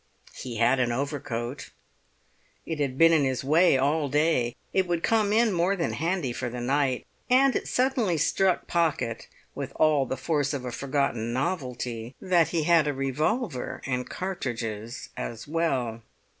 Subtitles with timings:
[0.33, 1.69] He had an overcoat.
[2.65, 6.33] It had been in his way all day; it would come in more than handy
[6.33, 7.05] for the night.
[7.29, 12.63] And it suddenly struck Pocket, with all the force of a forgotten novelty, that he
[12.63, 16.01] had a revolver and cartridges as well.